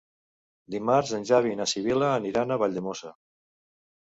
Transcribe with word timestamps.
Dimarts 0.75 1.11
en 1.17 1.27
Xavi 1.31 1.51
i 1.57 1.59
na 1.59 1.67
Sibil·la 1.73 2.09
aniran 2.21 2.55
a 2.57 2.59
Valldemossa. 2.65 3.15